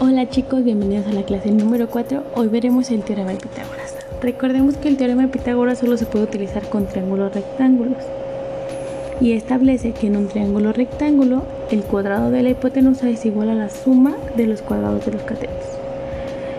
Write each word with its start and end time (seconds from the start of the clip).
Hola 0.00 0.28
chicos, 0.30 0.62
bienvenidos 0.62 1.08
a 1.08 1.12
la 1.12 1.24
clase 1.24 1.50
número 1.50 1.88
4. 1.88 2.22
Hoy 2.36 2.46
veremos 2.46 2.88
el 2.92 3.02
teorema 3.02 3.32
de 3.32 3.38
Pitágoras. 3.38 3.96
Recordemos 4.22 4.76
que 4.76 4.86
el 4.86 4.96
teorema 4.96 5.22
de 5.22 5.28
Pitágoras 5.28 5.80
solo 5.80 5.96
se 5.96 6.06
puede 6.06 6.26
utilizar 6.26 6.68
con 6.68 6.86
triángulos 6.86 7.34
rectángulos 7.34 7.98
y 9.20 9.32
establece 9.32 9.90
que 9.90 10.06
en 10.06 10.16
un 10.16 10.28
triángulo 10.28 10.72
rectángulo 10.72 11.42
el 11.72 11.82
cuadrado 11.82 12.30
de 12.30 12.44
la 12.44 12.50
hipotenusa 12.50 13.10
es 13.10 13.26
igual 13.26 13.50
a 13.50 13.56
la 13.56 13.70
suma 13.70 14.14
de 14.36 14.46
los 14.46 14.62
cuadrados 14.62 15.04
de 15.04 15.10
los 15.10 15.22
catetos. 15.22 15.66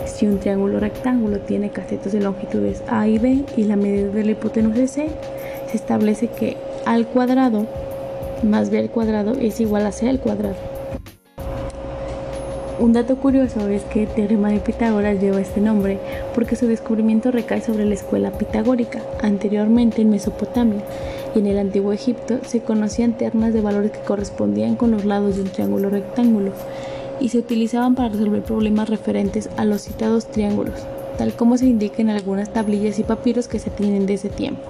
Si 0.05 0.27
un 0.27 0.39
triángulo 0.39 0.81
rectángulo 0.81 1.39
tiene 1.39 1.69
catetos 1.69 2.11
de 2.11 2.19
longitudes 2.19 2.83
A 2.89 3.07
y 3.07 3.19
B 3.19 3.45
y 3.55 3.63
la 3.63 3.77
medida 3.77 4.09
de 4.09 4.25
la 4.25 4.31
hipotenusa 4.31 4.81
es 4.81 4.91
C, 4.91 5.07
se 5.71 5.77
establece 5.77 6.27
que 6.27 6.57
al 6.85 7.07
cuadrado 7.07 7.67
más 8.43 8.69
B 8.69 8.79
al 8.79 8.89
cuadrado 8.89 9.31
es 9.39 9.61
igual 9.61 9.85
a 9.85 9.93
C 9.93 10.09
al 10.09 10.19
cuadrado. 10.19 10.68
Un 12.79 12.93
dato 12.93 13.17
curioso 13.17 13.67
es 13.67 13.83
que 13.83 14.03
el 14.03 14.09
teorema 14.09 14.51
de 14.51 14.61
Pitágoras 14.61 15.19
lleva 15.19 15.41
este 15.41 15.59
nombre 15.59 15.99
porque 16.33 16.55
su 16.55 16.65
descubrimiento 16.65 17.29
recae 17.29 17.59
sobre 17.59 17.83
la 17.83 17.93
escuela 17.93 18.31
pitagórica. 18.31 19.01
Anteriormente 19.21 20.01
en 20.01 20.09
Mesopotamia 20.09 20.81
y 21.35 21.39
en 21.39 21.47
el 21.47 21.59
antiguo 21.59 21.91
Egipto 21.91 22.39
se 22.45 22.61
conocían 22.61 23.17
ternas 23.17 23.53
de 23.53 23.59
valores 23.59 23.91
que 23.91 23.99
correspondían 23.99 24.77
con 24.77 24.91
los 24.91 25.03
lados 25.03 25.35
de 25.35 25.41
un 25.41 25.49
triángulo 25.49 25.89
rectángulo 25.89 26.53
y 27.19 27.27
se 27.27 27.39
utilizaban 27.39 27.95
para 27.95 28.09
resolver 28.09 28.43
problemas 28.43 28.87
referentes 28.87 29.49
a 29.57 29.65
los 29.65 29.81
citados 29.81 30.27
triángulos, 30.27 30.79
tal 31.17 31.33
como 31.33 31.57
se 31.57 31.65
indica 31.65 32.01
en 32.01 32.09
algunas 32.09 32.53
tablillas 32.53 32.97
y 32.97 33.03
papiros 33.03 33.49
que 33.49 33.59
se 33.59 33.71
tienen 33.71 34.05
de 34.05 34.13
ese 34.13 34.29
tiempo, 34.29 34.61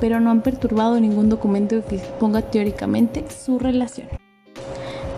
pero 0.00 0.18
no 0.18 0.32
han 0.32 0.42
perturbado 0.42 0.98
ningún 0.98 1.28
documento 1.28 1.84
que 1.86 1.96
exponga 1.96 2.42
teóricamente 2.42 3.24
su 3.30 3.60
relación. 3.60 4.21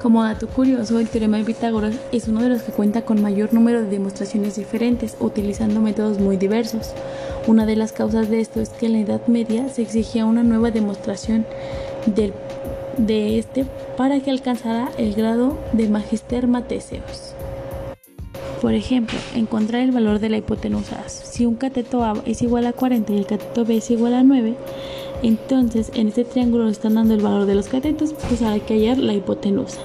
Como 0.04 0.22
dato 0.22 0.48
curioso, 0.48 1.00
el 1.00 1.08
teorema 1.08 1.38
de 1.38 1.44
Pitágoras 1.44 1.94
es 2.12 2.28
uno 2.28 2.42
de 2.42 2.50
los 2.50 2.60
que 2.60 2.72
cuenta 2.72 3.06
con 3.06 3.22
mayor 3.22 3.54
número 3.54 3.80
de 3.80 3.88
demostraciones 3.88 4.54
diferentes, 4.54 5.16
utilizando 5.18 5.80
métodos 5.80 6.18
muy 6.20 6.36
diversos. 6.36 6.90
Una 7.46 7.64
de 7.64 7.74
las 7.74 7.92
causas 7.92 8.28
de 8.28 8.42
esto 8.42 8.60
es 8.60 8.68
que 8.68 8.84
en 8.84 8.92
la 8.92 8.98
Edad 8.98 9.26
Media 9.28 9.70
se 9.70 9.80
exigía 9.80 10.26
una 10.26 10.42
nueva 10.42 10.70
demostración 10.70 11.46
de 12.04 13.38
este 13.38 13.64
para 13.96 14.20
que 14.20 14.30
alcanzara 14.30 14.90
el 14.98 15.14
grado 15.14 15.56
de 15.72 15.88
Magister 15.88 16.48
Mateseos. 16.48 17.32
Por 18.60 18.74
ejemplo, 18.74 19.18
encontrar 19.34 19.80
el 19.80 19.92
valor 19.92 20.18
de 20.18 20.28
la 20.28 20.36
hipotenusa. 20.36 21.08
Si 21.08 21.46
un 21.46 21.54
cateto 21.54 22.04
A 22.04 22.12
es 22.26 22.42
igual 22.42 22.66
a 22.66 22.74
40 22.74 23.10
y 23.10 23.16
el 23.16 23.26
cateto 23.26 23.64
B 23.64 23.78
es 23.78 23.90
igual 23.90 24.12
a 24.12 24.22
9, 24.22 24.54
entonces 25.22 25.90
en 25.94 26.08
este 26.08 26.24
triángulo 26.24 26.68
están 26.68 26.94
dando 26.94 27.14
el 27.14 27.22
valor 27.22 27.46
de 27.46 27.54
los 27.54 27.68
catetos, 27.68 28.14
pues 28.28 28.42
hay 28.42 28.60
que 28.60 28.74
hallar 28.74 28.98
la 28.98 29.14
hipotenusa. 29.14 29.80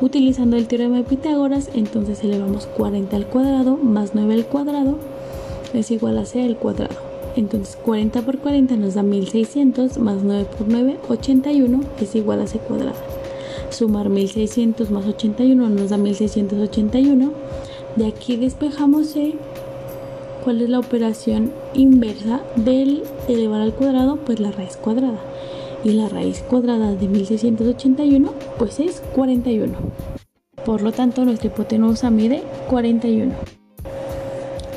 Utilizando 0.00 0.56
el 0.56 0.66
teorema 0.66 0.96
de 0.96 1.04
Pitágoras, 1.04 1.70
entonces 1.74 2.22
elevamos 2.24 2.66
40 2.66 3.16
al 3.16 3.26
cuadrado 3.26 3.76
más 3.76 4.10
9 4.14 4.34
al 4.34 4.46
cuadrado 4.46 4.98
es 5.72 5.90
igual 5.90 6.18
a 6.18 6.24
c 6.24 6.42
al 6.42 6.56
cuadrado. 6.56 6.94
Entonces 7.36 7.76
40 7.82 8.22
por 8.22 8.38
40 8.38 8.76
nos 8.76 8.94
da 8.94 9.02
1600 9.02 9.98
más 9.98 10.22
9 10.22 10.46
por 10.56 10.68
9, 10.68 10.98
81 11.08 11.80
es 12.00 12.14
igual 12.14 12.40
a 12.40 12.46
c 12.46 12.58
cuadrado. 12.58 12.96
Sumar 13.70 14.08
1600 14.08 14.90
más 14.90 15.06
81 15.06 15.68
nos 15.68 15.90
da 15.90 15.96
1681. 15.96 17.32
De 17.96 18.06
aquí 18.06 18.36
despejamos 18.36 19.08
c. 19.08 19.34
¿Cuál 20.44 20.60
es 20.60 20.68
la 20.68 20.78
operación 20.78 21.52
inversa 21.72 22.42
del 22.54 23.02
elevar 23.28 23.62
al 23.62 23.72
cuadrado? 23.72 24.16
Pues 24.16 24.40
la 24.40 24.50
raíz 24.50 24.76
cuadrada 24.76 25.18
y 25.82 25.92
la 25.92 26.10
raíz 26.10 26.40
cuadrada 26.42 26.92
de 26.94 27.08
1681 27.08 28.30
pues 28.58 28.78
es 28.78 29.02
41. 29.14 29.72
Por 30.66 30.82
lo 30.82 30.92
tanto, 30.92 31.24
nuestra 31.24 31.48
hipotenusa 31.48 32.10
mide 32.10 32.42
41. 32.68 33.32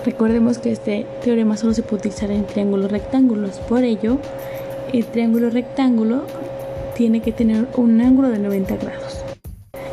Recordemos 0.06 0.58
que 0.58 0.72
este 0.72 1.06
teorema 1.22 1.58
solo 1.58 1.74
se 1.74 1.84
puede 1.84 1.98
utilizar 1.98 2.32
en 2.32 2.46
triángulos 2.48 2.90
rectángulos, 2.90 3.58
por 3.68 3.84
ello, 3.84 4.20
el 4.94 5.06
triángulo 5.06 5.50
rectángulo 5.50 6.22
tiene 6.96 7.22
que 7.22 7.34
tener 7.34 7.68
un 7.76 8.00
ángulo 8.00 8.30
de 8.30 8.40
90 8.40 8.78
grados. 8.78 9.18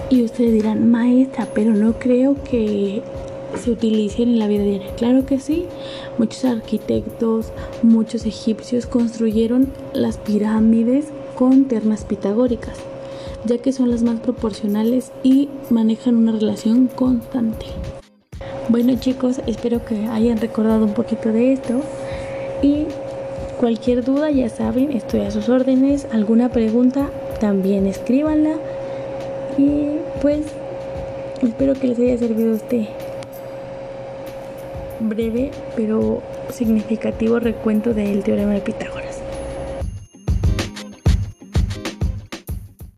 Y 0.08 0.22
ustedes 0.22 0.52
dirán, 0.52 0.88
maestra, 0.88 1.48
pero 1.52 1.74
no 1.74 1.94
creo 1.98 2.36
que 2.44 3.02
se 3.56 3.70
utilicen 3.70 4.30
en 4.30 4.38
la 4.38 4.48
vida 4.48 4.62
diaria. 4.62 4.94
Claro 4.96 5.26
que 5.26 5.38
sí, 5.38 5.66
muchos 6.18 6.44
arquitectos, 6.44 7.52
muchos 7.82 8.26
egipcios 8.26 8.86
construyeron 8.86 9.68
las 9.92 10.18
pirámides 10.18 11.06
con 11.34 11.64
ternas 11.64 12.04
pitagóricas, 12.04 12.78
ya 13.44 13.58
que 13.58 13.72
son 13.72 13.90
las 13.90 14.02
más 14.02 14.20
proporcionales 14.20 15.12
y 15.22 15.48
manejan 15.70 16.16
una 16.16 16.32
relación 16.32 16.88
constante. 16.88 17.66
Bueno 18.68 18.94
chicos, 18.98 19.40
espero 19.46 19.84
que 19.84 20.06
hayan 20.06 20.38
recordado 20.38 20.84
un 20.84 20.94
poquito 20.94 21.30
de 21.30 21.52
esto 21.52 21.80
y 22.62 22.86
cualquier 23.60 24.04
duda 24.04 24.30
ya 24.30 24.48
saben, 24.48 24.92
estoy 24.92 25.20
a 25.20 25.30
sus 25.30 25.48
órdenes, 25.48 26.06
alguna 26.12 26.48
pregunta 26.48 27.10
también 27.40 27.86
escríbanla 27.86 28.54
y 29.58 29.98
pues 30.22 30.40
espero 31.42 31.74
que 31.74 31.88
les 31.88 31.98
haya 31.98 32.16
servido 32.16 32.54
este 32.54 32.88
breve 35.00 35.50
pero 35.76 36.22
significativo 36.50 37.38
recuento 37.38 37.94
del 37.94 38.22
teorema 38.22 38.52
de 38.52 38.60
Pitágoras. 38.60 39.13